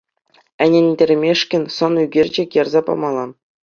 [0.69, 3.25] Ӗнентермешкӗн сӑн ӳкерчӗк ярса памалла.